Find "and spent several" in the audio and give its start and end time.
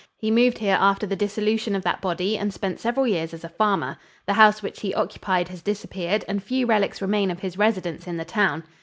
2.35-3.05